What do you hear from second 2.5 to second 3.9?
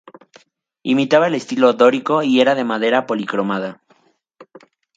de madera policromada.